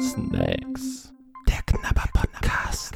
[0.00, 1.12] Snacks.
[1.46, 2.94] Der Knabber-Podcast.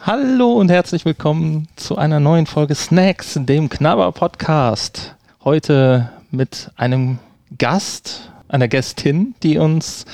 [0.00, 5.14] Hallo und herzlich willkommen zu einer neuen Folge Snacks, dem Knabber-Podcast.
[5.44, 7.20] Heute mit einem
[7.56, 10.06] Gast, einer Gästin, die uns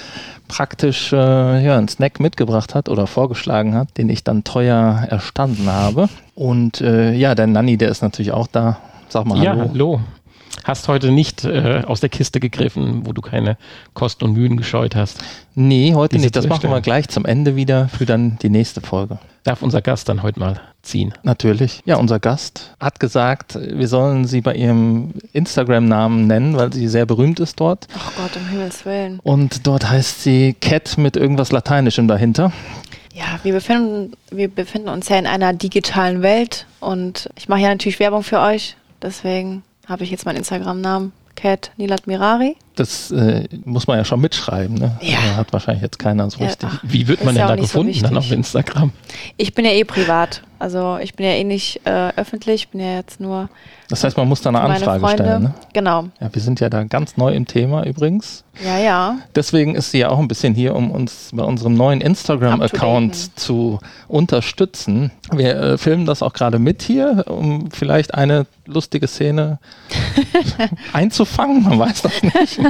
[0.49, 5.73] praktisch äh, ja, einen Snack mitgebracht hat oder vorgeschlagen hat, den ich dann teuer erstanden
[5.73, 6.11] habe.
[6.35, 8.77] Und äh, ja, der Nanni, der ist natürlich auch da.
[9.09, 9.69] Sag mal Ja, Hallo.
[9.71, 10.01] hallo.
[10.65, 13.57] Hast heute nicht äh, aus der Kiste gegriffen, wo du keine
[13.95, 15.23] Kosten und Mühen gescheut hast.
[15.55, 16.37] Nee, heute nicht.
[16.37, 19.19] Das machen wir gleich zum Ende wieder für dann die nächste Folge.
[19.43, 21.15] Darf unser Gast dann heute mal ziehen?
[21.25, 21.83] Natürlich.
[21.85, 27.07] Ja, unser Gast hat gesagt, wir sollen sie bei ihrem Instagram-Namen nennen, weil sie sehr
[27.07, 27.89] berühmt ist dort.
[27.97, 29.19] Ach Gott, um Himmels Willen.
[29.21, 32.53] Und dort heißt sie Cat mit irgendwas Lateinischem dahinter.
[33.13, 37.69] Ja, wir befinden, wir befinden uns ja in einer digitalen Welt und ich mache ja
[37.69, 38.77] natürlich Werbung für euch.
[39.03, 42.57] Deswegen habe ich jetzt meinen Instagram-Namen Cat Nilat Mirari.
[42.77, 44.77] Das äh, muss man ja schon mitschreiben.
[44.77, 44.97] Ne?
[45.01, 45.19] Ja.
[45.19, 46.69] Also Hat wahrscheinlich jetzt keiner so Ja, richtig.
[46.71, 46.81] ach.
[46.83, 48.31] Wie wird man ja denn auch da nicht so gefunden dann auf.
[48.31, 48.93] Instagram?
[49.37, 50.43] Ich bin ja eh privat.
[50.63, 52.63] Also ich bin ja eh nicht äh, öffentlich.
[52.63, 53.49] Ich bin ja jetzt nur
[53.89, 55.23] Das heißt, man muss da eine Anfrage Freunde.
[55.25, 55.43] stellen.
[55.43, 55.55] Ne?
[55.73, 56.05] Genau.
[56.21, 58.45] Ja, wir sind ja da ganz neu im Thema übrigens.
[58.65, 59.17] Ja, ja.
[59.35, 63.81] Deswegen ist sie ja auch ein bisschen hier, um uns bei unserem neuen Instagram-Account zu
[64.07, 65.11] unterstützen.
[65.33, 69.59] Wir äh, filmen das auch gerade mit hier, um vielleicht eine lustige Szene
[70.93, 71.65] einzufangen.
[71.65, 72.61] Man weiß das nicht.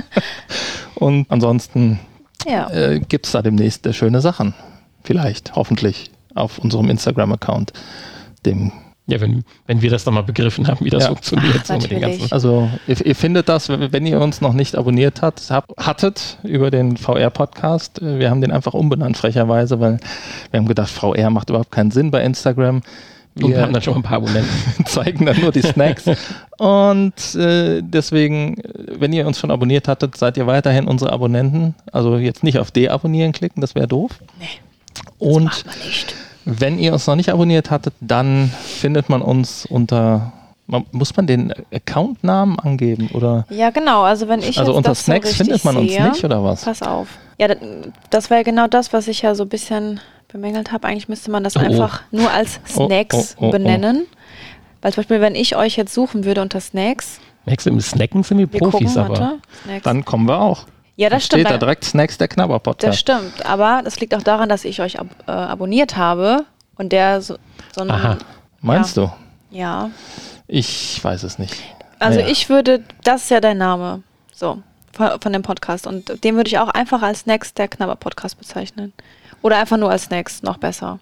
[0.94, 1.98] Und ansonsten
[2.46, 2.70] Ja.
[2.70, 4.54] äh, gibt es da demnächst äh, schöne Sachen.
[5.04, 7.72] Vielleicht, hoffentlich, auf unserem Instagram-Account.
[8.46, 8.72] Dem
[9.08, 11.08] Ja, wenn, wenn wir das dann mal begriffen haben, wie das Ja.
[11.08, 11.56] funktioniert.
[11.60, 12.20] Ach, so mit den natürlich.
[12.20, 12.32] ganzen.
[12.32, 16.70] Also ihr, ihr findet das, wenn ihr uns noch nicht abonniert habt, hab, hattet über
[16.70, 18.00] den VR-Podcast.
[18.00, 19.98] Äh, Wir haben den einfach umbenannt, frecherweise, weil
[20.52, 22.76] wir haben gedacht, VR macht überhaupt keinen Sinn bei Instagram.
[23.34, 24.50] Und wir Wir haben dann schon ein paar Abonnenten.
[24.84, 26.04] zeigen dann nur die Snacks.
[26.58, 31.74] Und äh, deswegen, äh, wenn ihr uns schon abonniert hattet, seid ihr weiterhin unsere Abonnenten.
[31.90, 34.12] Also jetzt nicht auf Deabonnieren klicken, das wäre doof.
[34.38, 34.46] Nee,
[35.18, 35.64] Und
[36.44, 40.32] wenn ihr uns noch nicht abonniert hattet, dann findet man uns unter.
[40.92, 43.44] Muss man den Accountnamen angeben oder?
[43.50, 44.02] Ja, genau.
[44.02, 46.64] Also wenn ich also jetzt unter Snacks so findet man uns sehe, nicht oder was?
[46.64, 47.08] Pass auf.
[47.38, 47.48] Ja,
[48.08, 50.86] das, war ja genau das, was ich ja so ein bisschen bemängelt habe.
[50.88, 51.64] Eigentlich müsste man das Oh, oh.
[51.64, 53.50] einfach nur als Oh, Snacks oh, oh, oh.
[53.50, 54.06] benennen.
[54.80, 58.38] Weil zum Beispiel, wenn ich euch jetzt suchen würde unter Snacks, Max, im Snacken sind
[58.38, 59.20] wir wir Profis, gucken, aber.
[59.20, 59.82] warte, Snacks.
[59.82, 60.64] Dann kommen wir auch.
[61.02, 61.42] Ja, das stimmt.
[61.42, 63.44] steht da direkt Snacks der Knabber Das stimmt.
[63.44, 66.44] Aber das liegt auch daran, dass ich euch ab, äh, abonniert habe
[66.76, 67.36] und der so,
[67.74, 68.18] so ein, Aha.
[68.60, 69.10] Meinst du?
[69.50, 69.90] Ja.
[70.46, 71.56] Ich weiß es nicht.
[71.98, 72.30] Also Naja.
[72.30, 74.02] ich würde, das ist ja dein Name,
[74.32, 75.86] so, von, von dem Podcast.
[75.86, 78.92] Und den würde ich auch einfach als Snacks der Knabber Podcast bezeichnen.
[79.42, 81.00] Oder einfach nur als Snacks, noch besser.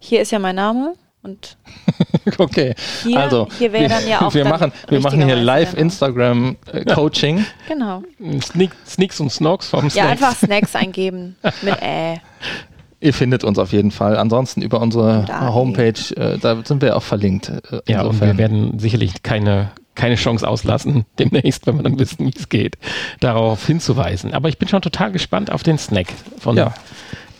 [0.00, 1.56] Hier ist ja mein Name und
[2.38, 2.74] Okay.
[3.02, 5.72] Hier- also hier wäre wir, dann ja auch wir dann machen, wir machen hier live
[5.72, 5.82] Name.
[5.82, 7.44] Instagram äh, Coaching.
[7.68, 8.02] genau.
[8.42, 10.10] Sneak, Sneaks und Snogs vom Ja, Snacks.
[10.10, 12.20] einfach Snacks eingeben mit Ä.
[13.02, 14.16] Ihr findet uns auf jeden Fall.
[14.18, 15.54] Ansonsten über unsere Da.
[15.54, 17.48] Homepage, äh, da sind wir auch verlinkt.
[17.48, 22.26] Äh, Ja, und wir werden sicherlich keine, keine Chance auslassen, demnächst, wenn wir dann wissen,
[22.26, 22.76] wie es geht,
[23.20, 24.34] darauf hinzuweisen.
[24.34, 26.08] Aber ich bin schon total gespannt auf den Snack
[26.38, 26.74] von Ja.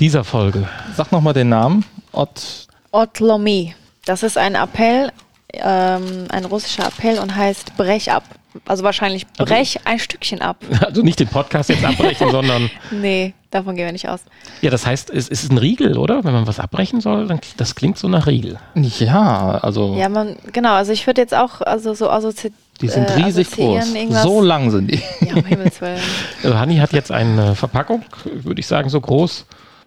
[0.01, 0.67] dieser Folge.
[0.97, 1.85] Sag nochmal den Namen.
[2.13, 2.67] Ott.
[2.93, 3.75] Otlomi.
[4.05, 5.11] Das ist ein Appell,
[5.53, 8.25] ähm, ein russischer Appell und heißt Brech ab.
[8.67, 10.57] Also wahrscheinlich brech ein Stückchen ab.
[10.85, 14.23] Also nicht den Podcast jetzt abbrechen, sondern Nee, davon gehen wir nicht aus.
[14.61, 16.25] ja, das heißt, es es ist ein Riegel, oder?
[16.25, 18.59] Wenn man was abbrechen soll, dann das klingt so nach Riegel.
[18.75, 23.09] Ja, also Ja, man, genau, also ich würde jetzt auch also so assozi die sind
[23.11, 23.95] äh, riesig assoziieren, groß.
[23.95, 25.03] irgendwas- So lang sind die.
[25.21, 26.01] Ja, um Himmels Willen.
[26.43, 29.47] Also Hanni hat jetzt eine Verpackung, würde ich sagen, so groß,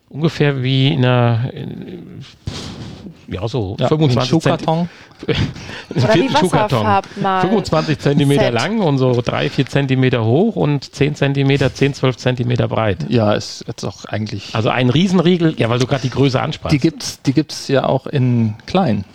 [0.09, 2.23] ungefähr wie in einer in,
[3.27, 4.89] ja, so Ja, 25 ein Schuhkarton.
[5.27, 5.35] Oder
[5.95, 6.85] wie Viertel Schuhkarton.
[6.85, 7.41] Wasserfarbmal.
[7.41, 8.53] 25 Zentimeter Set.
[8.53, 13.05] lang und so 3, 4 Zentimeter hoch und 10 Zentimeter, 10, 12 Zentimeter breit.
[13.09, 14.53] Ja, ist jetzt auch eigentlich.
[14.53, 16.73] Also ein Riesenriegel, ja, weil du gerade die Größe ansprachst.
[16.73, 19.05] die gibt's, die gibt's ja auch in klein.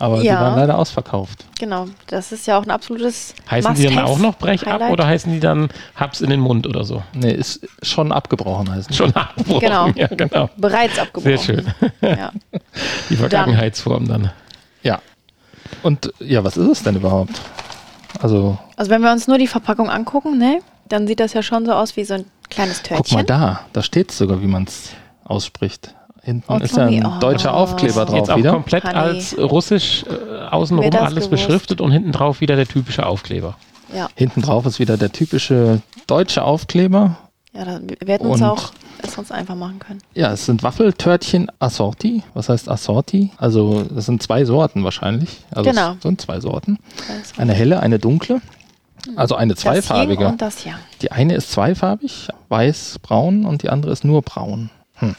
[0.00, 0.40] Aber die Ja.
[0.40, 1.44] waren leider ausverkauft.
[1.58, 5.06] Genau, das ist ja auch ein absolutes heißen die dann auch noch Brech ab oder
[5.06, 7.02] heißen die dann Hab's in den Mund oder so?
[7.12, 8.94] Nee, ist schon abgebrochen heißen.
[8.94, 9.60] Schon abgebrochen.
[9.60, 9.88] Genau.
[9.94, 10.48] Ja, genau.
[10.56, 11.36] Bereits abgebrochen.
[11.38, 11.74] Sehr schön.
[12.00, 12.32] Ja.
[13.10, 14.32] Die Vergangenheitsform dann.
[14.82, 15.00] Ja.
[15.82, 17.38] Und ja, was ist es denn überhaupt?
[18.20, 21.66] Also, Also wenn wir uns nur die Verpackung angucken, ne, dann sieht das ja schon
[21.66, 23.04] so aus wie so ein kleines Törtchen.
[23.04, 23.60] guck mal da.
[23.74, 24.90] Da steht sogar, wie man es
[25.24, 25.94] ausspricht.
[26.22, 27.18] Hinten Oh, ist ja ein oh.
[27.20, 28.52] deutscher Aufkleber drauf Jetzt auch wieder.
[28.52, 28.94] komplett Honey.
[28.96, 31.30] als russisch äh, außenrum das alles gewusst?
[31.30, 33.56] beschriftet und hinten drauf wieder der typische Aufkleber.
[33.94, 37.16] Ja, Hinten drauf ist wieder der typische deutsche Aufkleber.
[37.52, 38.70] ja da, wir hätten uns auch
[39.02, 40.00] es uns einfach machen können.
[40.14, 42.22] Ja, es sind Waffeltörtchen Assorti.
[42.34, 43.30] Was heißt Assorti?
[43.38, 45.38] Also, das sind zwei Sorten wahrscheinlich.
[45.50, 45.92] Also, Genau.
[45.92, 46.78] es sind zwei Sorten.
[47.08, 48.42] Das Eine helle, eine dunkle.
[49.16, 50.26] Also eine Das zweifarbige.
[50.28, 50.74] und das Yang.
[51.00, 54.68] Die eine ist zweifarbig, weiß-braun und die andere ist nur braun.
[54.96, 55.16] Hm.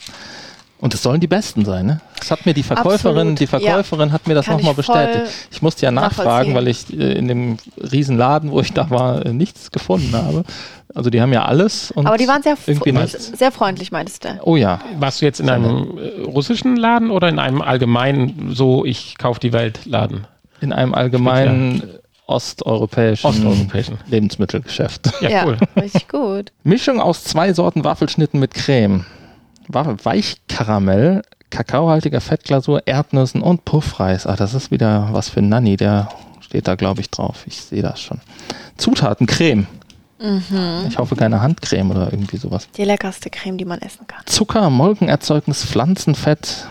[0.82, 2.02] Und es sollen die besten sein, ne?
[2.18, 5.32] Das hat mir die Verkäuferin, Absolut, die Verkäuferin hat mir das nochmal bestätigt.
[5.52, 9.24] Ich musste ja nachfragen, weil ich äh, in dem riesen Laden, wo ich da war,
[9.26, 10.44] äh, nichts gefunden habe.
[10.94, 11.92] Also die haben ja alles.
[11.92, 14.40] Und Aber die waren sehr, sehr freundlich, meintest du.
[14.44, 18.84] Oh ja, Warst du jetzt in einem äh, russischen Laden oder in einem allgemeinen, so
[18.84, 20.26] ich kauf die Welt Laden?
[20.62, 21.84] in einem allgemeinen
[22.28, 23.98] osteuropäischen, Osteuropäischen.
[24.08, 25.12] Lebensmittelgeschäft.
[25.22, 25.58] Ja, cool.
[25.76, 26.52] richtig gut.
[26.64, 29.06] Mischung aus zwei Sorten Waffelschnitten mit Creme.
[29.74, 34.28] Weichkaramell, kakaohaltiger Fettglasur, Erdnüssen und Puffreis.
[34.28, 36.10] Ah, das ist wieder was für Nanny, der
[36.40, 37.44] steht da, glaube ich, drauf.
[37.48, 38.20] Ich sehe das schon.
[38.78, 39.68] Zutaten, Creme.
[40.88, 42.68] Ich hoffe keine Handcreme oder irgendwie sowas.
[42.78, 44.22] Die leckerste Creme, die man essen kann.
[44.28, 46.68] Zucker, Molkenerzeugnis, Pflanzenfett,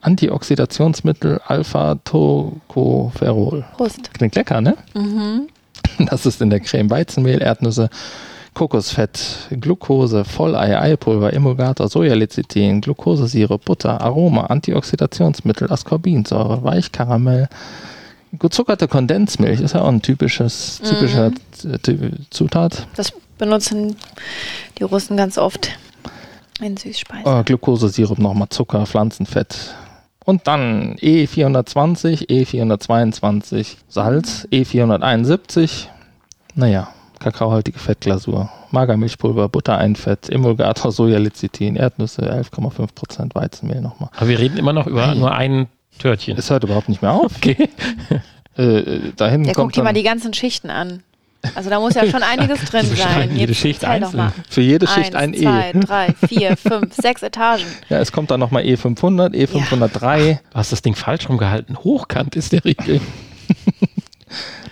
[0.00, 3.66] Antioxidationsmittel, Alpha-Tocopherol.
[3.76, 4.14] Prost.
[4.14, 4.78] Klingt lecker, ne?
[5.98, 7.90] Das ist in der Creme Weizenmehl, Erdnüsse,
[8.60, 17.48] Kokosfett, Glucose, Vollei, Eipulver, Emulgator, Sojalecithin, Glukosesirup, Butter, Aroma, Antioxidationsmittel, Ascorbinsäure, Weichkaramell,
[18.38, 21.30] gezuckerte Kondensmilch, ist ja auch ein typisches, typischer
[21.82, 22.86] Ty- Zutat.
[22.96, 23.96] Das benutzen
[24.78, 25.70] die Russen ganz oft
[26.60, 27.40] in Süßspeisen.
[27.40, 29.56] Äh, Glukosesirup, nochmal Zucker, Pflanzenfett.
[30.26, 35.86] Und dann E E420, E422 Salz, E471,
[36.54, 36.88] naja,
[37.20, 44.10] kakaohaltige Fettglasur, Magermilchpulver, Buttereinfett, Emulgator, Sojalecithin, Erdnüsse, 11,5% Weizenmehl nochmal.
[44.16, 45.68] Aber wir reden immer noch über nur ein
[45.98, 46.36] Törtchen.
[46.38, 47.36] Es hört überhaupt nicht mehr auf.
[47.36, 47.68] Okay.
[48.56, 51.04] Äh, da hinten Der kommt guckt dir mal die ganzen Schichten an.
[51.54, 53.30] Also da muss ja schon einiges drin sein.
[53.30, 54.32] jede Jetzt Schicht einzeln.
[54.50, 55.80] für jede Schicht Eins, ein zwei, E.
[55.80, 57.62] drei, vier, fünf, sechs Etagen.
[57.88, 60.32] Ja, es kommt dann nochmal E500, E503.
[60.50, 61.78] Du hast das Ding falsch rumgehalten.
[61.78, 63.00] Hochkant ist der Riegel.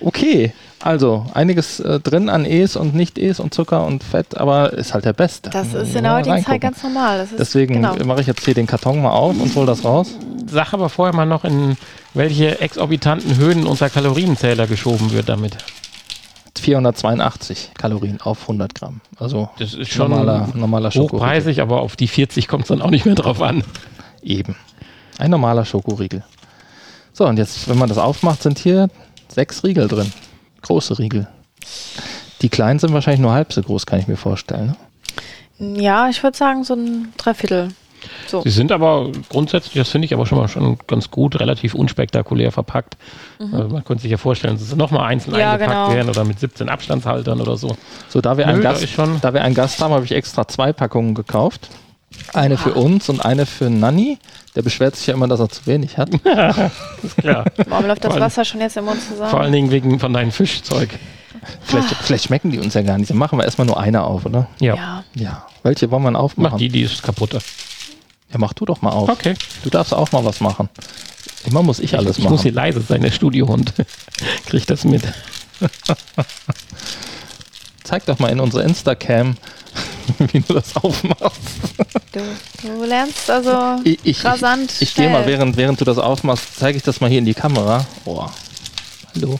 [0.00, 0.52] Okay,
[0.88, 5.04] also einiges äh, drin an E's und Nicht-E's und Zucker und Fett, aber ist halt
[5.04, 5.50] der Beste.
[5.50, 6.42] Das ist in der heutigen.
[6.42, 7.18] Zeit ganz normal.
[7.18, 7.94] Das ist, Deswegen genau.
[8.06, 10.14] mache ich jetzt hier den Karton mal auf und hol das raus.
[10.46, 11.76] Sag aber vorher mal noch, in
[12.14, 15.58] welche exorbitanten Höhen unser Kalorienzähler geschoben wird damit.
[16.58, 19.02] 482 Kalorien auf 100 Gramm.
[19.18, 21.20] Also Das ist schon normaler, normaler Schokoriegel.
[21.20, 23.62] hochpreisig, aber auf die 40 kommt es dann auch nicht mehr drauf an.
[24.22, 24.56] Eben.
[25.18, 26.24] Ein normaler Schokoriegel.
[27.12, 28.88] So, und jetzt, wenn man das aufmacht, sind hier
[29.28, 30.10] sechs Riegel drin.
[30.62, 31.28] Große Riegel.
[32.42, 34.76] Die kleinen sind wahrscheinlich nur halb so groß, kann ich mir vorstellen.
[35.58, 35.80] Ne?
[35.80, 37.68] Ja, ich würde sagen so ein Dreiviertel.
[38.28, 38.42] So.
[38.42, 42.52] Sie sind aber grundsätzlich, das finde ich aber schon mal schon ganz gut, relativ unspektakulär
[42.52, 42.96] verpackt.
[43.40, 45.40] Also man könnte sich ja vorstellen, dass sie nochmal einzeln Mhm.
[45.40, 45.94] Ja, eingepackt genau.
[45.94, 47.76] werden oder mit 17 Abstandshaltern oder so.
[48.08, 50.46] So, da wir, Nö, einen da Gast, da wir einen Gast haben, habe ich extra
[50.46, 51.70] zwei Packungen gekauft.
[52.32, 54.18] Eine für uns und eine für Nanni.
[54.54, 56.10] Der beschwert sich ja immer, dass er zu wenig hat.
[57.22, 59.30] Ja, Warum läuft das Wasser schon jetzt im Mund zusammen?
[59.30, 60.90] vor allen Dingen wegen von deinem Fischzeug.
[61.62, 63.10] Vielleicht, vielleicht schmecken die uns ja gar nicht.
[63.10, 64.48] Dann machen wir erstmal nur eine auf, oder?
[64.58, 65.04] Ja, ja.
[65.14, 65.46] Ja.
[65.62, 66.58] Welche wollen wir denn mach aufmachen?
[66.58, 67.38] die, die ist kaputter.
[68.32, 69.08] Ja, mach du doch mal auf.
[69.08, 69.34] Okay.
[69.62, 70.68] Du darfst auch mal was machen.
[71.44, 72.32] Immer muss ich alles ich machen.
[72.32, 73.72] muss hier leise sein, der Studiohund.
[74.46, 75.02] Krieg das mit.
[77.88, 79.34] Zeig doch mal in unsere Instacam,
[80.18, 81.40] wie du das aufmachst.
[82.12, 82.20] Du,
[82.62, 84.70] du lernst also Ich, ich, rasant.
[84.72, 87.24] ich, ich gehe mal, während, während du das aufmachst, zeige ich das mal hier in
[87.24, 87.86] die Kamera.
[88.04, 88.26] Oh.
[89.14, 89.38] Hallo.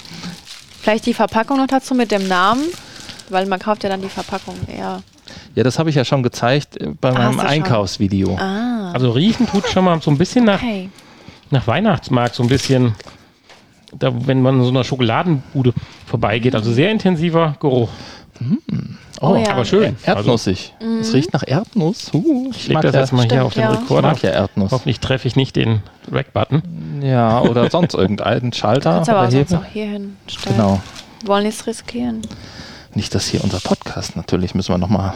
[0.81, 2.63] Vielleicht die Verpackung noch dazu mit dem Namen,
[3.29, 5.03] weil man kauft ja dann die Verpackung eher.
[5.55, 7.41] Ja, das habe ich ja schon gezeigt äh, bei Ah, meinem.
[7.41, 8.35] Einkaufsvideo.
[8.41, 10.89] Ah, Also riechen tut schon mal so ein bisschen nach, okay.
[11.51, 12.95] nach Weihnachtsmarkt, so ein bisschen,
[13.93, 15.75] da, wenn man in so einer Schokoladenbude
[16.07, 16.55] vorbeigeht.
[16.55, 17.91] Also sehr intensiver Geruch.
[19.21, 19.51] Oh ja.
[19.51, 19.97] aber schön.
[20.05, 20.75] Erdnussig.
[21.01, 22.11] Es riecht nach Erdnuss.
[22.15, 23.73] Uh, Ich leg das ja, jetzt mal hier Stimmt, auf den ja.
[23.73, 24.09] ich Rekorder.
[24.09, 24.71] mag ja Erdnuss.
[24.71, 27.03] Hoffentlich treffe ich nicht den Rack-Button.
[27.03, 28.93] Ja, oder sonst irgendeinen Schalter.
[28.93, 30.57] Kannst aber auch sonst auch hier hinstellen.
[30.57, 30.81] Genau.
[31.25, 32.23] Wollen nichts riskieren.
[32.95, 35.15] Nicht, dass hier unser Podcast natürlich, müssen wir nochmal.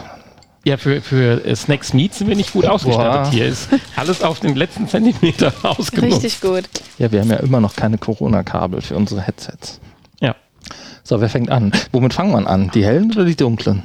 [0.65, 3.31] Ja, für, für äh, Snacks Meat sind wir nicht gut ausgestattet Boah.
[3.31, 3.47] hier.
[3.47, 6.23] Ist alles auf den letzten Zentimeter ausgenutzt.
[6.23, 6.63] Richtig gut.
[6.97, 9.81] Ja, wir haben ja immer noch keine Corona-Kabel für unsere Headsets.
[10.21, 10.35] Ja.
[11.03, 11.71] So, wer fängt an?
[11.91, 12.71] Womit fangen wir an?
[12.73, 13.83] Die hellen oder die dunklen?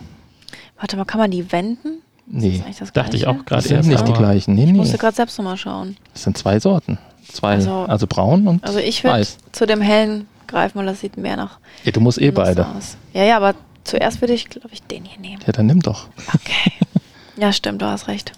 [0.78, 2.02] Warte mal, kann man die wenden?
[2.26, 3.88] Nee, Dachte ich auch gerade das sind erst.
[3.88, 4.54] nicht die gleichen.
[4.54, 4.76] Nee, Ich nee.
[4.76, 5.96] musste gerade selbst nochmal schauen.
[6.12, 6.98] Das sind zwei Sorten.
[7.32, 9.38] Zwei, also, Also- braun und Also ich würde weiß.
[9.52, 12.66] zu dem hellen greifen, weil das sieht mehr nach Ja, du musst eh beide.
[12.66, 12.96] aus.
[13.14, 15.42] Ja, ja, aber zuerst würde ich, glaube ich, den hier nehmen.
[15.46, 16.08] Ja, dann nimm doch.
[16.34, 16.72] Okay.
[17.37, 18.32] ja, stimmt, du hast recht.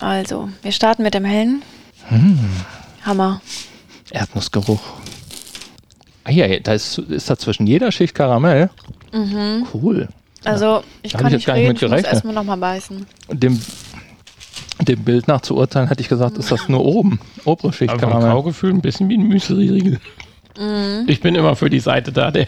[0.00, 1.62] Also, wir starten mit dem hellen.
[2.08, 2.38] Hm.
[3.04, 3.40] Hammer.
[4.10, 4.80] Erdnussgeruch.
[6.24, 8.70] Ah ja, da ist, ist da zwischen jeder Schicht Karamell.
[9.74, 10.08] Cool.
[10.44, 12.12] Also, ich Da kann ich jetzt nicht gar nicht reden, mit ich muss gerechnet.
[12.12, 13.06] erstmal nochmal beißen.
[13.30, 13.60] Dem,
[14.80, 17.20] dem Bild nach zu urteilen, hätte ich gesagt, ist das nur oben.
[17.44, 18.30] Obere Schicht Aber Karamell.
[18.30, 20.00] Kaugefühl ein bisschen wie ein Müsli-Riegel.
[20.58, 21.04] Mhm.
[21.08, 22.46] Ich bin immer für die Seite da, der.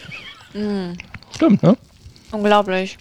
[1.34, 1.76] Stimmt, ne?
[2.32, 2.96] Unglaublich.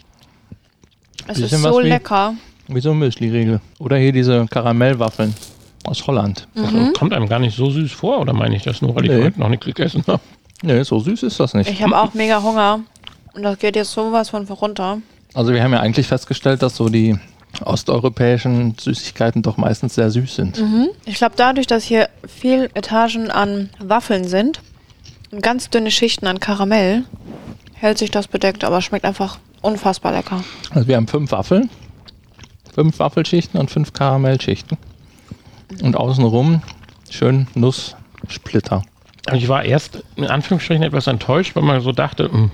[1.27, 2.33] Es Bisschen ist so wie- lecker.
[2.67, 3.59] Wie so ein Müsli-Riegel.
[3.79, 5.33] Oder hier diese Karamellwaffeln
[5.85, 6.47] aus Holland.
[6.55, 6.93] Mhm.
[6.93, 9.23] Kommt einem gar nicht so süß vor, oder meine ich das nur, weil ich Nee.
[9.25, 10.21] heute noch nichts gegessen habe?
[10.63, 11.69] Nee, so süß ist das nicht.
[11.69, 12.79] Ich habe auch mega Hunger.
[13.33, 14.99] Und das geht jetzt sowas von runter.
[15.33, 17.17] Also wir haben ja eigentlich festgestellt, dass so die
[17.65, 20.59] osteuropäischen Süßigkeiten doch meistens sehr süß sind.
[20.59, 20.89] Mhm.
[21.05, 24.61] Ich glaube, dadurch, dass hier viel Etagen an Waffeln sind
[25.31, 27.03] und ganz dünne Schichten an Karamell,
[27.73, 30.43] hält sich das bedeckt, aber schmeckt einfach unfassbar lecker.
[30.71, 31.69] Also wir haben fünf Waffeln,
[32.73, 34.77] fünf Waffelschichten und fünf Karamellschichten.
[35.81, 36.61] Und außenrum
[37.09, 38.83] schön Nusssplitter.
[39.31, 42.51] Ich war erst in Anführungsstrichen etwas enttäuscht, weil man so dachte, hm,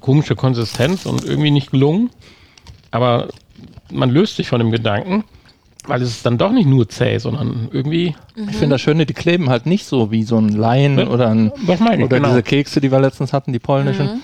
[0.00, 2.10] komische Konsistenz und irgendwie nicht gelungen.
[2.90, 3.28] Aber
[3.92, 5.22] man löst sich von dem Gedanken,
[5.86, 9.14] weil es ist dann doch nicht nur zäh, sondern irgendwie, Ich finde das Schöne, die
[9.14, 12.16] kleben halt nicht so wie so ein Laien Ja, oder, ein, was meine ich, oder
[12.16, 12.28] genau.
[12.30, 14.22] diese Kekse, die wir letztens hatten, die polnischen.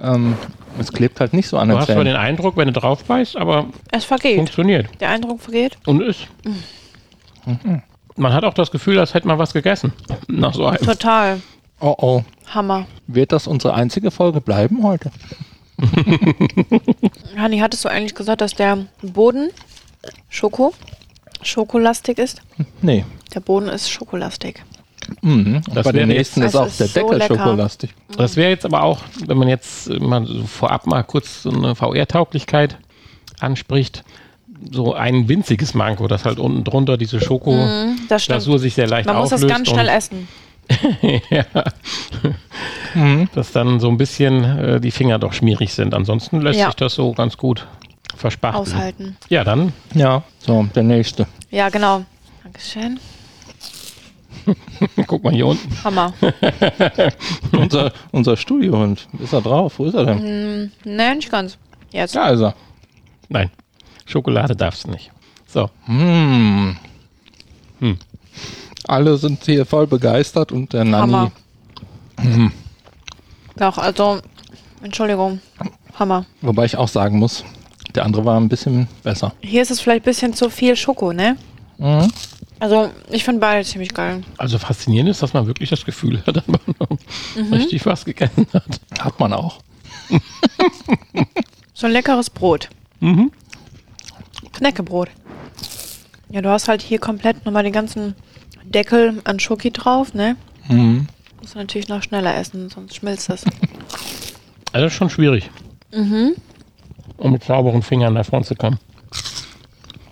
[0.00, 0.34] Ähm,
[0.80, 2.16] es klebt halt nicht so an Du den hast zwar den.
[2.16, 4.34] Eindruck, wenn du drauf beißt, aber Es vergeht.
[4.36, 4.88] funktioniert.
[5.00, 5.78] Der Eindruck vergeht.
[5.86, 6.26] Und ist.
[8.16, 9.92] Man hat auch das Gefühl, als hätte man was gegessen.
[10.28, 10.84] Nach so einem.
[10.84, 11.40] Total.
[11.80, 12.24] Oh oh.
[12.46, 12.86] Hammer.
[13.06, 15.10] Wird das unsere einzige Folge bleiben heute?
[17.36, 19.50] Hanni, hattest du eigentlich gesagt, dass der Boden
[20.28, 20.72] Schoko,
[21.42, 22.42] schokolastig ist?
[22.82, 23.04] Nee.
[23.34, 24.62] Der Boden ist schokolastig.
[25.20, 25.62] Mhm.
[25.74, 27.34] Das Bei den nächsten jetzt- ist auch der ist so Deckel lecker.
[27.36, 27.90] schokolastig.
[28.16, 31.74] Das wäre jetzt aber auch, wenn man jetzt mal so vorab mal kurz so eine
[31.74, 32.78] VR-Tauglichkeit
[33.40, 34.04] anspricht,
[34.70, 38.60] so ein winziges Manko, dass halt unten drunter diese Schoko-Glasur Das stimmt.
[38.60, 39.44] sich sehr leicht Man muss auflöst.
[39.44, 40.28] das ganz schnell essen.
[41.30, 41.44] ja,
[42.94, 43.28] Mhm.
[43.34, 45.94] dass dann so ein bisschen äh, die Finger doch schmierig sind.
[45.94, 46.66] Ansonsten lässt Ja.
[46.66, 47.66] sich das so ganz gut
[48.16, 48.62] verspachteln.
[48.62, 49.16] Aushalten.
[49.28, 51.26] Ja, dann Ja, so, der nächste.
[51.50, 52.04] Ja, genau.
[52.44, 52.98] Dankeschön.
[55.06, 55.76] guck mal hier unten.
[55.84, 56.12] Hammer.
[57.52, 59.08] unser, unser Studiohund.
[59.18, 59.74] Ist er drauf?
[59.78, 60.70] Wo ist er denn?
[60.84, 61.58] nee, nicht ganz.
[61.92, 62.14] Jetzt.
[62.14, 62.54] Da ist er.
[63.28, 63.50] Nein,
[64.06, 65.10] Schokolade darfst du nicht.
[65.46, 66.76] So, Hm.
[67.80, 67.98] Hm.
[68.86, 70.84] Alle sind hier voll begeistert und der.
[70.90, 71.32] Hammer.
[73.56, 74.20] Doch, also,
[74.82, 75.40] Entschuldigung.
[75.98, 76.26] Hammer.
[76.40, 77.44] Wobei ich auch sagen muss,
[77.94, 79.32] der andere war ein bisschen besser.
[79.40, 81.36] Hier ist es vielleicht ein bisschen zu viel Schoko, ne?
[81.78, 82.10] Mhm.
[82.60, 84.22] Also, ich finde beide ziemlich geil.
[84.38, 86.60] also faszinierend ist, dass man wirklich das Gefühl hat, dass man
[87.36, 87.52] Mhm.
[87.52, 88.80] richtig was gegessen hat.
[89.00, 89.60] Hat man auch.
[91.74, 92.68] So ein leckeres Brot.
[93.00, 93.30] Mhm.
[94.54, 95.08] Knäckebrot.
[96.30, 98.14] Ja, du hast halt hier komplett nochmal den ganzen
[98.64, 100.36] Deckel an Schoki drauf, ne?
[100.68, 101.06] Mhm.
[101.40, 103.44] Musst du natürlich noch schneller essen, sonst schmilzt das.
[104.72, 105.50] Also das ist schon schwierig,
[105.94, 106.34] mhm.
[107.18, 108.78] um mit sauberen Fingern davon zu kommen.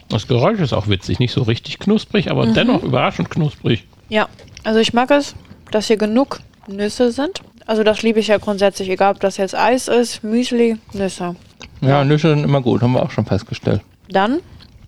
[0.09, 2.55] Das Geräusch ist auch witzig, nicht so richtig knusprig, aber Mhm.
[2.55, 3.87] dennoch überraschend knusprig.
[4.11, 4.29] Ja,
[4.63, 5.35] also ich mag es,
[5.71, 7.41] dass hier genug Nüsse sind.
[7.67, 11.35] Also das liebe ich ja grundsätzlich, egal ob das jetzt Eis ist, Müsli, Nüsse.
[11.81, 13.81] Ja, Nüsse sind immer gut, haben wir auch schon festgestellt.
[14.13, 14.41] Dann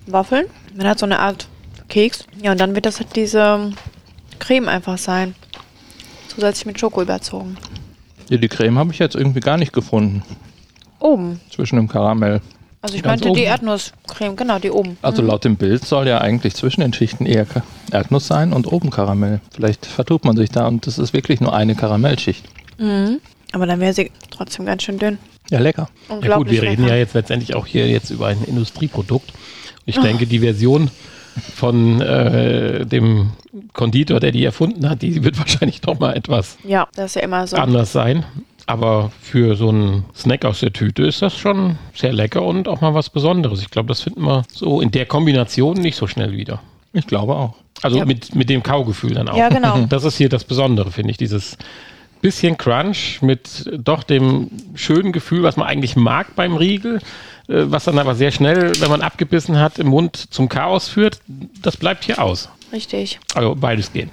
[0.07, 0.47] Waffeln.
[0.77, 1.49] Man hat so eine Art
[1.89, 2.27] Keks.
[2.43, 3.73] Ja, und dann wird das halt diese
[4.39, 5.35] Creme einfach sein.
[6.29, 7.57] Zusätzlich mit Schoko überzogen.
[8.29, 10.23] Ja, die Creme habe ich jetzt irgendwie gar nicht gefunden.
[10.99, 11.41] Oben.
[11.51, 12.41] Zwischen dem Karamell.
[12.81, 13.51] Also ich Ganz meinte die oben.
[13.51, 14.99] Erdnusscreme, genau, die oben.
[15.01, 17.47] Also laut dem Bild soll ja eigentlich zwischen den Schichten eher
[17.91, 19.41] Erdnuss sein und oben Karamell.
[19.55, 22.45] Vielleicht vertut man sich da und das ist wirklich nur eine Karamellschicht.
[22.77, 23.21] Mhm.
[23.53, 25.19] Aber dann wäre sie trotzdem ganz schön dünn.
[25.51, 25.89] Ja, lecker.
[26.23, 26.95] Ja gut, wir reden lecker.
[26.95, 29.33] ja jetzt letztendlich auch hier jetzt über ein Industrieprodukt.
[29.87, 30.91] Ich denke, die Version
[31.55, 33.33] von äh, dem
[33.73, 37.23] Konditor, der die erfunden hat, die wird wahrscheinlich noch mal etwas Ja, das ist ja
[37.23, 37.57] immer so.
[37.57, 38.25] anders sein.
[38.67, 42.81] Aber für so einen Snack aus der Tüte ist das schon sehr lecker und auch
[42.81, 43.61] mal was Besonderes.
[43.61, 46.61] Ich glaube, das finden wir so in der Kombination nicht so schnell wieder.
[46.95, 47.57] Ich glaube auch.
[47.83, 48.07] Also Ja.
[48.07, 49.37] mit, mit dem Kaugefühl dann auch.
[49.37, 49.85] Ja, genau.
[49.91, 51.19] Das ist hier das Besondere, finde ich.
[51.19, 51.59] Dieses
[52.25, 57.01] bisschen Crunch mit doch dem schönen Gefühl, was man eigentlich mag beim Riegel,
[57.49, 61.21] äh, was dann aber sehr schnell, wenn man abgebissen hat, im Mund zum Chaos führt.
[61.61, 62.49] Das bleibt hier aus.
[62.73, 63.21] Richtig.
[63.35, 64.11] Also beides gehen.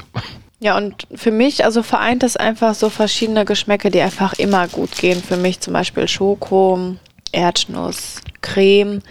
[0.59, 4.91] Ja, und für mich, also vereint es einfach so verschiedene Geschmäcke, die einfach immer gut
[4.97, 5.23] gehen.
[5.23, 6.97] Für mich zum Beispiel Schoko,
[7.31, 9.01] Erdnuss, Creme,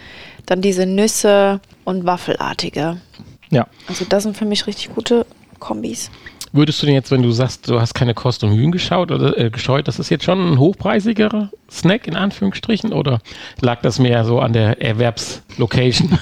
[0.45, 3.01] dann diese Nüsse und Waffelartige.
[3.49, 3.65] Ja.
[3.87, 5.25] Also das sind für mich richtig gute
[5.57, 6.11] Kombis.
[6.53, 9.37] Würdest du denn jetzt, wenn du sagst, du hast keine Kost und Mühen geschaut oder
[9.37, 13.19] äh, gescheut, das ist jetzt schon ein hochpreisigerer Snack in Anführungsstrichen oder
[13.61, 16.17] lag das mehr so an der Erwerbslocation?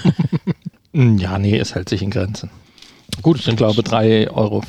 [0.93, 2.49] Hm, Ja, nee, es hält sich in Grenzen.
[3.21, 4.61] Gut, es sind Ich glaube, 3,50 Euro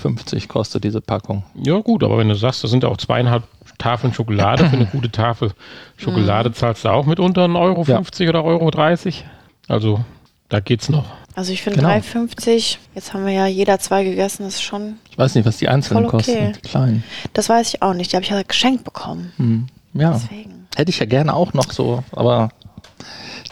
[0.49, 1.45] kostet diese Packung.
[1.55, 3.45] Ja, gut, aber wenn du sagst, das sind auch zweieinhalb
[3.79, 5.53] Tafeln Schokolade, für eine gute Tafel
[5.97, 8.29] Schokolade zahlst du auch mitunter 1,50 Euro Ja.
[8.31, 9.25] oder Euro 30.
[9.69, 10.05] Also
[10.51, 11.07] da geht's noch.
[11.35, 11.89] Also ich finde Genau.
[11.91, 15.57] 3,50, jetzt haben wir ja jeder zwei gegessen, das ist schon, Ich weiß nicht, was
[15.59, 16.35] die einzelnen Voll okay.
[16.35, 16.53] kosten.
[16.63, 17.05] Die kleinen.
[17.33, 19.33] das weiß ich auch nicht, die habe ich ja geschenkt bekommen.
[19.37, 19.67] Hm.
[19.95, 20.13] Ja.
[20.13, 20.67] Deswegen.
[20.77, 22.51] Hätte ich ja gerne auch noch so, aber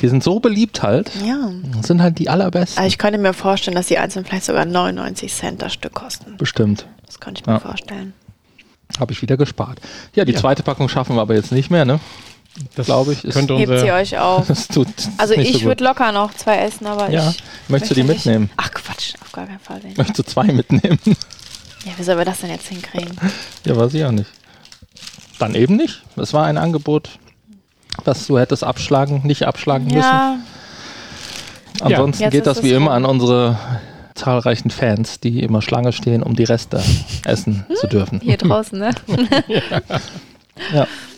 [0.01, 1.11] die sind so beliebt halt.
[1.27, 1.51] Ja.
[1.83, 2.79] Sind halt die allerbesten.
[2.79, 6.37] Also ich könnte mir vorstellen, dass die einzeln vielleicht sogar 99 Cent das Stück kosten.
[6.37, 6.87] Bestimmt.
[7.07, 7.61] Das könnte ich mir Ja.
[7.61, 8.13] vorstellen.
[8.99, 9.81] Habe ich wieder gespart.
[10.15, 10.39] Ja, die Ja.
[10.41, 12.01] zweite Packung schaffen wir aber jetzt nicht mehr, ne?
[12.75, 14.47] Das Glaube ich, ist- könnte Hebt sie euch auf.
[14.49, 17.31] Das tut Also nicht ich so würde locker noch zwei essen, aber Ja.
[17.31, 17.39] ich.
[17.69, 18.27] Möchtest du die möchte nicht.
[18.27, 18.51] mitnehmen?
[18.57, 19.81] Ach Quatsch, auf gar keinen Fall.
[19.81, 19.97] Nicht.
[19.99, 20.99] Möchtest du zwei mitnehmen?
[21.85, 23.17] Ja, wie sollen wir das denn jetzt hinkriegen?
[23.65, 24.29] ja, weiß ich auch nicht.
[25.39, 26.03] Dann eben nicht.
[26.17, 27.09] Das war ein Angebot,
[28.05, 29.99] das du hättest abschlagen, nicht abschlagen müssen.
[30.01, 30.39] Ja,
[31.81, 33.57] Ansonsten Jetzt geht das es wie immer an unsere
[34.17, 36.83] zahlreichen Fans, die immer Schlange stehen, um die Reste
[37.25, 38.21] essen zu dürfen.
[38.25, 38.91] hier draußen, ne?
[39.47, 39.81] Ja,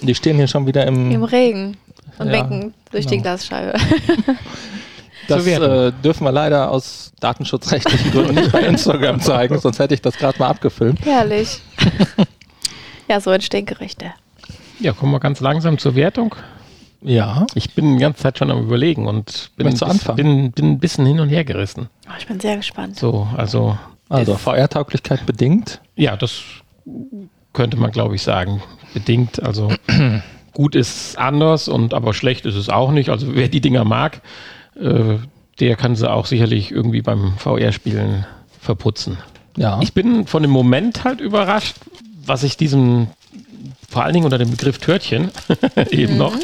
[0.02, 1.24] die stehen hier schon wieder Im im.
[1.24, 1.76] Regen.
[2.18, 3.22] Und Ja, winken durch die genau.
[3.22, 3.74] Glasscheibe.
[5.28, 10.02] Das äh, dürfen wir leider aus datenschutzrechtlichen Gründen nicht bei Instagram zeigen, sonst hätte ich
[10.02, 11.04] das gerade mal abgefilmt.
[11.04, 11.60] Herrlich.
[13.08, 14.06] ja, so entstehen Gerichte.
[14.80, 16.34] ja, kommen wir ganz langsam zur Wertung.
[17.02, 19.80] Ja, Ich bin die ganze Zeit schon am Überlegen und bin, bis-
[20.16, 21.88] bin, bin ein bisschen hin und her gerissen.
[22.08, 22.98] Oh, ich bin sehr gespannt.
[22.98, 23.78] So, also,
[24.08, 25.80] also VR-Tauglichkeit bedingt.
[25.94, 26.42] ja, das
[27.52, 28.62] könnte man, glaube ich, sagen.
[28.94, 29.42] Bedingt.
[29.42, 29.72] Also,
[30.52, 33.10] gut ist anders und aber schlecht ist es auch nicht.
[33.10, 34.20] Also, wer die Dinger mag,
[34.80, 35.16] äh,
[35.60, 38.26] der kann sie auch sicherlich irgendwie beim VR-Spielen
[38.60, 39.18] verputzen.
[39.56, 41.76] Ja, Ich bin von dem Moment halt überrascht,
[42.24, 43.08] was ich diesem
[43.90, 45.30] vor allen Dingen unter dem Begriff Törtchen
[45.90, 46.34] eben noch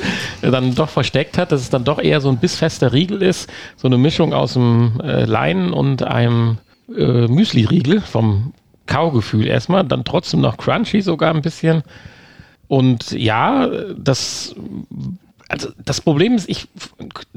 [0.42, 3.48] äh, dann doch versteckt hat, dass es dann doch eher so ein bissfester Riegel ist,
[3.76, 6.58] so eine Mischung aus einem äh, Leinen und einem
[6.88, 8.52] äh, Müsli-Riegel vom
[8.86, 11.82] Kaugefühl erstmal, dann trotzdem noch crunchy sogar ein bisschen.
[12.68, 14.54] Und ja, das
[15.48, 16.66] also das Problem ist, ich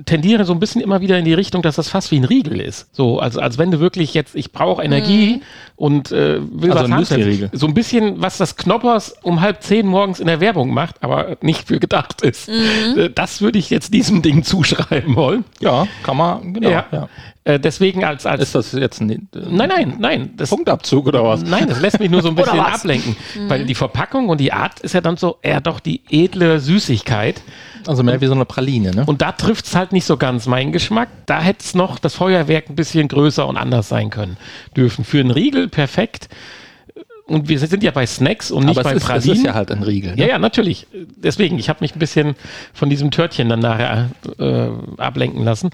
[0.06, 2.60] tendiere so ein bisschen immer wieder in die Richtung, dass das fast wie ein Riegel
[2.60, 2.88] ist.
[2.94, 5.42] So, also als wenn du wirklich jetzt, ich brauche Energie
[5.76, 7.50] und äh, will Also was haben.
[7.54, 11.38] So ein bisschen, was das Knoppers um halb zehn morgens in der Werbung macht, aber
[11.42, 12.50] nicht für gedacht ist.
[12.50, 15.46] Äh, Das würde ich jetzt diesem Ding zuschreiben wollen.
[15.60, 16.70] ja, kann man, genau.
[16.70, 16.86] Ja.
[16.92, 17.10] Ja.
[17.50, 20.34] Äh, deswegen als, als Ist das jetzt ein äh, Nein, nein, nein.
[20.38, 21.42] Das, Punktabzug oder was?
[21.42, 23.16] Nein, das lässt mich nur so ein bisschen ablenken.
[23.48, 27.42] Weil die Verpackung und die Art ist ja dann so eher doch die edle Süßigkeit.
[27.88, 29.04] Also mehr wie so eine Praline, ne?
[29.06, 31.10] Und da trifft es halt nicht so ganz meinen Geschmack.
[31.26, 34.38] Da hätte es noch das Feuerwerk ein bisschen größer und anders sein können
[34.78, 35.04] dürfen.
[35.04, 36.30] Für einen Riegel perfekt.
[37.26, 39.38] Und wir sind ja bei Snacks und nicht Aber bei ist, Pralinen.
[39.38, 40.16] ist ja halt ein Riegel.
[40.16, 40.22] Ne?
[40.22, 40.88] Ja, ja, natürlich.
[40.94, 42.36] Deswegen, ich habe mich ein bisschen
[42.74, 45.70] von diesem Törtchen dann nachher äh, ablenken lassen.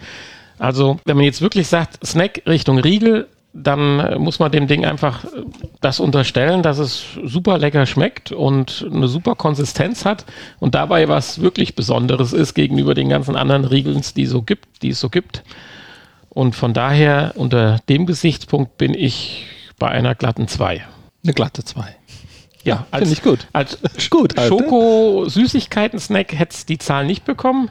[0.60, 4.86] Also, wenn man jetzt wirklich sagt, Snack Richtung Riegel, dann äh, muss man dem Ding
[4.86, 5.44] einfach äh,
[5.82, 10.26] das unterstellen, dass es super lecker schmeckt und eine super Konsistenz hat
[10.60, 14.90] und dabei was wirklich Besonderes ist gegenüber den ganzen anderen Riegeln, die, so gibt, die
[14.90, 15.44] es so gibt.
[16.30, 19.48] Und von daher, unter dem Gesichtspunkt bin ich
[19.80, 20.84] bei einer glatten 2.
[21.24, 21.96] Eine glatte 2.
[22.66, 23.48] Ja, Finde ich gut.
[23.54, 23.78] Als
[24.10, 24.34] Gut?
[24.40, 27.70] Schoko-Süßigkeiten-Snack hätte es die Zahl nicht bekommen.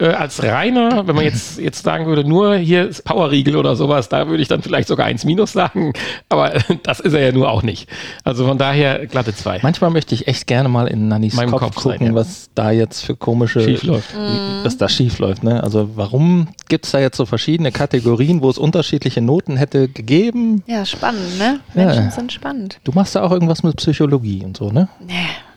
[0.00, 4.08] Äh, als reiner, wenn man jetzt, jetzt sagen würde, nur hier ist Powerriegel oder sowas,
[4.08, 5.92] da würde ich dann vielleicht sogar eins minus sagen.
[6.28, 7.88] Aber das ist er ja nur auch nicht.
[8.24, 9.60] Also von daher glatte zwei.
[9.62, 12.14] Manchmal möchte ich echt gerne mal in Nannys Meinem Kopf, Kopf gucken, sein, ja.
[12.14, 14.14] was da jetzt für komische, Schief läuft.
[14.62, 15.44] was da schief läuft.
[15.44, 15.62] Ne?
[15.62, 20.62] Also warum gibt es da jetzt so verschiedene Kategorien, wo es unterschiedliche Noten hätte gegeben?
[20.66, 21.60] Ja, spannend, ne?
[21.74, 21.84] Ja.
[21.84, 22.80] Menschen sind spannend.
[22.84, 24.88] Du machst da auch irgendwas mit Psychologie und so, ne?
[25.06, 25.14] Nee,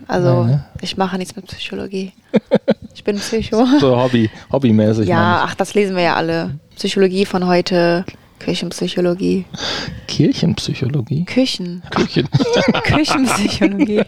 [0.07, 0.65] also Nein, ne?
[0.81, 2.11] ich mache nichts mit Psychologie.
[2.93, 3.65] Ich bin Psycho.
[3.79, 5.07] So Hobby, hobbymäßig.
[5.07, 6.59] ja, ach, das lesen wir ja alle.
[6.75, 8.05] Psychologie von heute,
[8.39, 9.45] Küchenpsychologie.
[9.51, 10.07] ich.
[10.07, 11.25] Kirchenpsychologie.
[11.25, 11.81] Küchen.
[11.91, 12.27] Küchen.
[12.83, 14.01] Küchenpsychologie.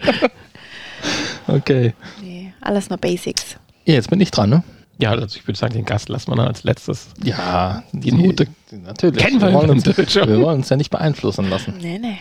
[1.47, 1.93] Okay.
[2.21, 3.57] Nee, alles nur Basics.
[3.85, 4.63] Ja, jetzt bin ich dran, ne?
[4.97, 7.07] Ja, also ich würde sagen, den Gast lassen wir dann als letztes.
[7.23, 9.23] Ja, Die Note Natürlich.
[9.23, 11.73] kennen wir wollen im uns, wir wollen uns ja nicht beeinflussen lassen.
[11.81, 12.17] Nee, nee.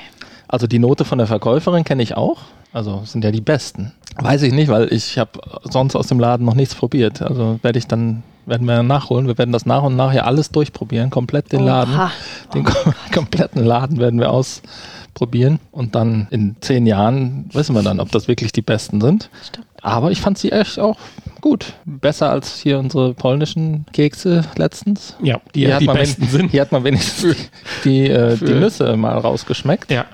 [0.55, 2.38] Also die Note von der Verkäuferin kenne ich auch.
[2.73, 3.90] Also sind ja die besten.
[4.14, 7.21] Weiß ich nicht, weil ich habe sonst aus dem Laden noch nichts probiert.
[7.23, 9.27] Also werde ich dann, werden wir nachholen.
[9.27, 11.11] Wir werden das nach und nach ja alles durchprobieren.
[11.11, 11.93] Komplett den Laden.
[11.93, 12.12] Oha.
[12.55, 15.59] Den kom kompletten Laden werden wir ausprobieren.
[15.73, 19.31] Und dann in zehn Jahren wissen wir dann, ob das wirklich die besten sind.
[19.43, 19.67] Stimmt.
[19.83, 20.99] Aber ich fand sie echt auch
[21.40, 21.73] gut.
[21.85, 25.17] Besser als hier unsere polnischen Kekse letztens.
[25.21, 26.53] Ja, die, ja die man besten sind.
[26.53, 27.51] Hier hat man wenigstens
[27.85, 29.90] die, äh, die Nüsse mal rausgeschmeckt.
[29.90, 30.07] Ja,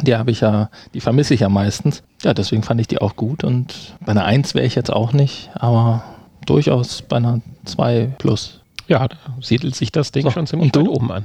[0.00, 2.02] Die habe ich ja, die vermisse ich ja meistens.
[2.22, 3.44] Ja, deswegen fand ich die auch gut.
[3.44, 6.02] Und bei einer 1 wäre ich jetzt auch nicht, aber
[6.46, 8.60] durchaus bei einer 2 plus.
[8.88, 11.24] ja, da siedelt sich das Ding So, schon ziemlich weit oben an.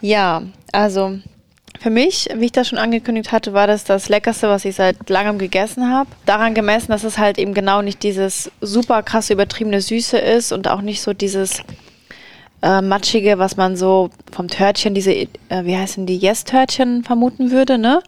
[0.00, 0.42] Ja,
[0.72, 1.18] also
[1.80, 5.08] für mich, wie ich das schon angekündigt hatte, war das das Leckerste, was ich seit
[5.10, 6.10] langem gegessen habe.
[6.26, 10.68] Daran gemessen, dass es halt eben genau nicht dieses super krasse übertriebene Süße ist und
[10.68, 11.62] auch nicht so dieses
[12.62, 15.26] äh, matschige, was man so vom Törtchen, diese, äh,
[15.64, 18.04] wie heißen die, Yes-Törtchen vermuten würde, ne?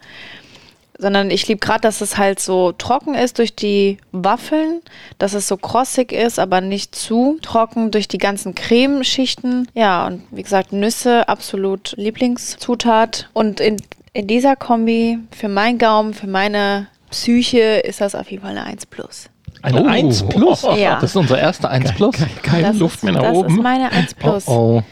[0.96, 4.80] sondern ich liebe gerade, dass es halt so trocken ist durch die Waffeln,
[5.18, 9.66] dass es so krossig ist, aber nicht zu trocken durch die ganzen Cremeschichten.
[9.74, 13.28] Ja, und wie gesagt, Nüsse, absolut Lieblingszutat.
[13.32, 13.78] Und in,
[14.12, 18.64] in dieser Kombi, für meinen Gaumen, für meine Psyche, ist das auf jeden Fall eine
[18.64, 19.30] 1 Plus.
[19.62, 19.86] Eine Oh.
[19.86, 20.62] 1 Plus?
[20.76, 21.00] Ja.
[21.00, 22.14] Das ist unser erster 1 Plus?
[22.42, 23.56] Keine das Luft ist, mehr nach das oben.
[23.56, 24.46] ist meine 1 Plus.
[24.46, 24.82] Oh, oh.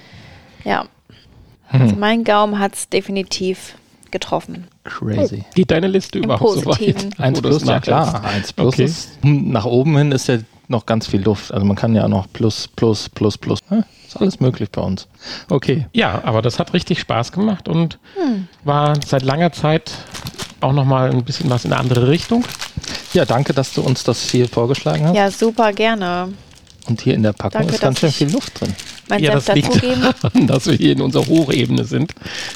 [0.65, 0.87] Ja.
[1.71, 3.75] Also mein Gaumen hat es definitiv
[4.11, 4.67] getroffen.
[4.85, 5.45] Crazy.
[5.55, 7.11] Geht deine Liste Im überhaupt so Positiven.
[7.13, 7.21] weit?
[7.21, 8.25] 1 wo du das Plus, ja klar.
[8.25, 8.85] 1 Plus Okay.
[8.85, 11.53] ist, hm, nach oben hin ist ja noch ganz viel Luft.
[11.53, 13.59] Also man kann ja noch Plus, Plus, Plus, Plus.
[13.71, 15.09] Ja, ist alles möglich bei uns.
[15.51, 15.87] Okay.
[15.93, 18.49] Ja, aber das hat richtig Spaß gemacht und Hm.
[18.65, 19.93] war seit langer Zeit
[20.61, 22.45] auch nochmal ein bisschen was in eine andere Richtung.
[23.13, 25.15] Ja, danke, dass du uns das hier vorgeschlagen hast.
[25.17, 26.33] Ja, super gerne.
[26.89, 28.75] Und hier in der Packung Danke, ist ganz schön viel Luft drin.
[29.09, 32.13] Mein ja, Senf das liegt daran, dass wir hier in unserer Hochebene sind,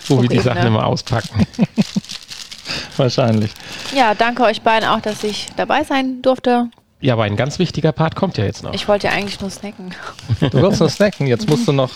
[0.09, 0.43] wo wir die Hochebene.
[0.43, 1.47] Sachen immer auspacken.
[2.97, 3.51] Wahrscheinlich.
[3.95, 6.69] Ja, danke euch beiden auch, dass ich dabei sein durfte.
[7.01, 8.73] Ja, aber ein ganz wichtiger Part kommt ja jetzt noch.
[8.75, 9.93] Ich wollte ja eigentlich nur snacken.
[10.41, 11.27] Du willst noch snacken.
[11.27, 11.91] Jetzt musst du noch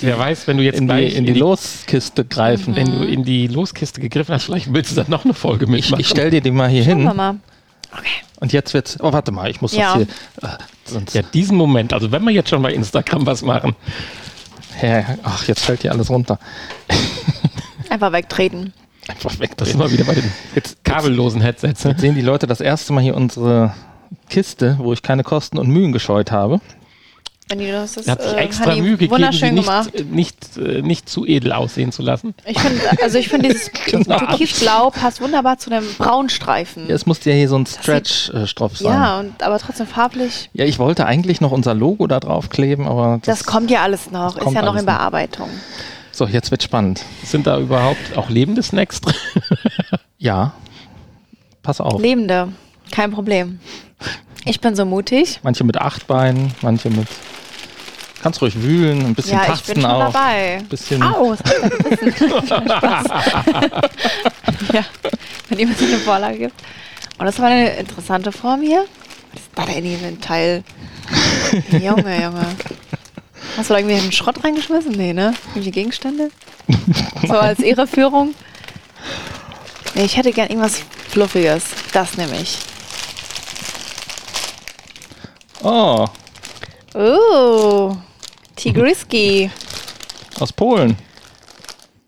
[0.00, 2.76] Wer weiß, wenn du jetzt in die, in die Loskiste greifen.
[2.76, 5.70] wenn du in die Loskiste gegriffen hast, vielleicht willst du dann noch eine Folge Ich,
[5.70, 6.00] mitmachen.
[6.00, 7.16] ich stell dir die mal hier Schauen wir hin.
[7.16, 7.36] mal.
[7.96, 8.04] Okay.
[8.40, 8.98] Und jetzt wird's.
[9.00, 9.96] Oh, warte mal, ich muss Ja.
[9.96, 10.06] das
[10.40, 10.58] hier.
[10.84, 11.14] Sonst.
[11.14, 13.74] ja, diesen Moment, also wenn wir jetzt schon bei Instagram was machen,
[14.74, 16.38] Hä, ach, jetzt fällt hier alles runter.
[17.90, 18.72] Einfach wegtreten.
[19.06, 19.56] Einfach weg.
[19.56, 21.82] das sind wir wieder bei den Jetzt, kabellosen Headsets.
[21.84, 23.74] jetzt sehen die Leute das erste Mal hier unsere
[24.30, 26.60] Kiste, wo ich keine Kosten und Mühen gescheut habe.
[27.52, 29.92] Wenn die das ist, Er hat sich äh, extra Mühe gegeben, wunderschön gemacht.
[29.92, 32.34] nicht, nicht, äh, nicht zu edel aussehen zu lassen.
[32.46, 34.16] Ich finde, also ich finde dieses Genau.
[34.16, 36.88] Türkisblau passt wunderbar zu dem Braunstreifen.
[36.88, 38.90] Ja, es musste ja hier so ein Stretch-Stoff sein.
[38.90, 40.48] Ja, und aber trotzdem farblich.
[40.54, 43.82] Ja, ich wollte eigentlich noch unser Logo da drauf kleben, aber das, Das, kommt ja
[43.82, 44.38] alles noch.
[44.38, 44.94] Ist ja noch in noch.
[44.94, 45.50] Bearbeitung.
[46.10, 47.04] So, jetzt wird spannend.
[47.22, 49.14] Sind da überhaupt auch lebende Snacks drin?
[50.18, 50.52] Ja.
[51.62, 52.00] Pass auf.
[52.00, 52.48] Lebende,
[52.92, 53.60] kein Problem.
[54.44, 55.38] Ich bin so mutig.
[55.42, 57.06] Manche mit acht Beinen, manche mit.
[58.22, 60.12] Kannst ruhig wühlen, ein bisschen Ja, ich tasten bin schon auch.
[60.12, 60.62] dabei.
[60.68, 61.02] Bisschen.
[61.02, 61.40] Au, das
[64.72, 64.84] ja,
[65.48, 66.54] wenn jemand so eine Vorlage gibt.
[67.18, 68.84] Und das war eine interessante Form hier.
[69.32, 70.62] Was ist da denn hier für ein Teil?
[71.72, 72.46] Junge, Junge.
[73.56, 74.92] Hast du da irgendwie einen Schrott reingeschmissen?
[74.92, 75.34] Nee, ne?
[75.48, 76.30] Irgendwelche Gegenstände?
[77.26, 78.34] So als Irreführung?
[79.94, 80.80] Nee, ich hätte gern irgendwas
[81.10, 81.64] Fluffiges.
[81.92, 82.58] Das nehme ich.
[85.62, 86.06] Oh,
[86.94, 87.96] Oh,
[88.56, 89.50] Tigriski.
[90.40, 90.96] aus Polen.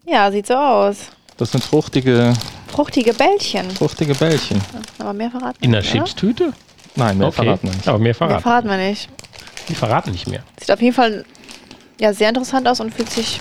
[0.07, 0.97] Ja, sieht so aus.
[1.37, 2.33] Das sind fruchtige,
[2.69, 3.71] Fruchtige Bällchen.
[3.71, 4.61] fruchtige Bällchen.
[4.99, 6.05] Aber mehr verraten In der wir nicht?
[6.07, 6.53] Chipstüte?
[6.97, 7.89] Nein, mehr verraten wir nicht.
[7.89, 8.43] Aber mehr Mehr verraten.
[8.43, 9.09] verraten wir nicht.
[9.69, 10.43] Die verraten nicht mehr.
[10.61, 11.25] Sieht auf jeden Fall
[12.01, 13.41] ja, sehr interessant aus und fühlt sich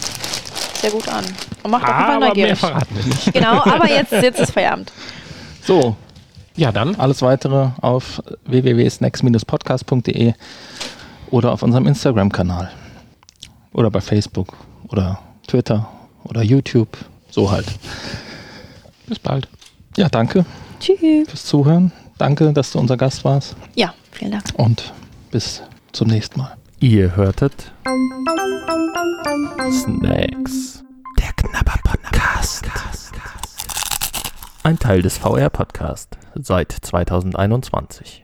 [0.76, 1.26] sehr gut an.
[1.64, 3.34] Und macht auf jeden Fall Aber mehr verraten wir nicht.
[3.34, 4.92] Genau, aber jetzt, jetzt ist Feierabend.
[5.66, 5.96] So,
[6.56, 6.96] Ja, dann.
[6.96, 10.34] alles weitere auf www.snacks-podcast.de
[11.32, 12.72] oder auf unserem Instagram-Kanal.
[13.74, 14.56] Oder bei Facebook
[14.88, 15.90] oder Twitter
[16.24, 16.98] oder YouTube.
[17.30, 17.66] So halt.
[19.08, 19.48] Bis bald.
[19.98, 20.46] Ja, danke
[20.80, 21.28] Tschüss.
[21.28, 21.92] fürs Zuhören.
[22.18, 23.56] Danke, dass du unser Gast warst.
[23.76, 24.46] Ja, vielen Dank.
[24.56, 24.94] Und
[25.32, 26.56] bis zum nächsten Mal.
[26.80, 27.72] Ihr hörtet
[29.72, 30.84] Snacks.
[31.20, 32.66] Der Knabber Podcast.
[34.64, 38.23] Ein Teil des VR Podcast seit 2021.